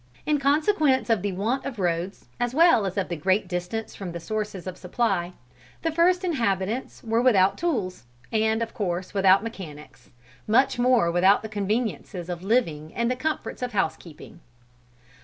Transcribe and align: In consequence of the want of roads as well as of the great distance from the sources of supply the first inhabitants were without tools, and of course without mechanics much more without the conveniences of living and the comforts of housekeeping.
In 0.25 0.39
consequence 0.39 1.11
of 1.11 1.21
the 1.21 1.31
want 1.33 1.63
of 1.63 1.77
roads 1.77 2.27
as 2.39 2.55
well 2.55 2.87
as 2.87 2.97
of 2.97 3.07
the 3.07 3.15
great 3.15 3.47
distance 3.47 3.93
from 3.93 4.13
the 4.13 4.19
sources 4.19 4.65
of 4.65 4.75
supply 4.75 5.33
the 5.83 5.91
first 5.91 6.23
inhabitants 6.23 7.03
were 7.03 7.21
without 7.21 7.55
tools, 7.55 8.05
and 8.31 8.63
of 8.63 8.73
course 8.73 9.13
without 9.13 9.43
mechanics 9.43 10.09
much 10.47 10.79
more 10.79 11.11
without 11.11 11.43
the 11.43 11.49
conveniences 11.49 12.29
of 12.29 12.41
living 12.41 12.91
and 12.95 13.11
the 13.11 13.15
comforts 13.15 13.61
of 13.61 13.73
housekeeping. 13.73 14.39